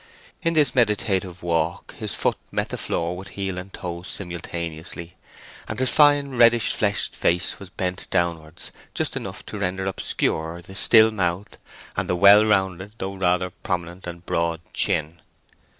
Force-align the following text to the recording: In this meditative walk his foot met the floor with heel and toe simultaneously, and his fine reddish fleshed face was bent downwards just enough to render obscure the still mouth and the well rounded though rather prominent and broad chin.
In 0.41 0.55
this 0.55 0.73
meditative 0.73 1.43
walk 1.43 1.93
his 1.93 2.15
foot 2.15 2.35
met 2.51 2.69
the 2.69 2.77
floor 2.79 3.15
with 3.15 3.27
heel 3.37 3.59
and 3.59 3.71
toe 3.71 4.01
simultaneously, 4.01 5.15
and 5.67 5.77
his 5.79 5.91
fine 5.91 6.31
reddish 6.31 6.73
fleshed 6.73 7.15
face 7.15 7.59
was 7.59 7.69
bent 7.69 8.09
downwards 8.09 8.71
just 8.95 9.15
enough 9.15 9.45
to 9.45 9.59
render 9.59 9.85
obscure 9.85 10.59
the 10.59 10.73
still 10.73 11.11
mouth 11.11 11.55
and 11.95 12.09
the 12.09 12.15
well 12.15 12.43
rounded 12.43 12.93
though 12.97 13.13
rather 13.13 13.51
prominent 13.51 14.07
and 14.07 14.25
broad 14.25 14.61
chin. 14.73 15.21